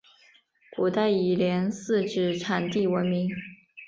[0.75, 3.29] 古代以连四纸产地闻名。